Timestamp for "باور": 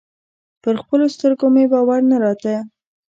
1.71-2.01